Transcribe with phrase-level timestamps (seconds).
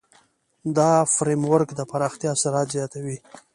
[0.77, 3.17] دا فریم ورک د پراختیا سرعت زیاتوي.